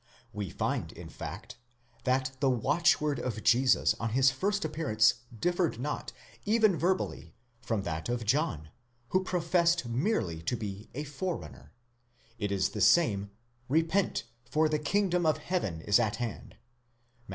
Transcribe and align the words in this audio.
We 0.33 0.49
find, 0.49 0.91
in 0.93 1.09
fact, 1.09 1.57
that 2.05 2.31
the 2.39 2.49
watch 2.49 2.99
word 2.99 3.19
of 3.19 3.43
Jesus 3.43 3.93
on 3.99 4.13
his 4.13 4.31
first 4.31 4.65
appearance 4.65 5.13
differed 5.39 5.79
not, 5.79 6.11
even 6.43 6.75
verbally, 6.75 7.35
from 7.61 7.83
that 7.83 8.09
of 8.09 8.25
John, 8.25 8.69
who 9.09 9.23
professed 9.23 9.87
merely 9.87 10.41
to 10.41 10.57
be 10.57 10.89
a 10.95 11.03
forerunner; 11.03 11.71
it 12.39 12.51
is 12.51 12.69
the 12.69 12.81
same 12.81 13.29
Repent, 13.69 14.23
for 14.49 14.67
the 14.67 14.79
kingdom 14.79 15.23
of 15.27 15.37
heaven 15.37 15.85
ts 15.85 15.99
at 15.99 16.15
hand 16.15 16.55
(Matt. 17.27 17.29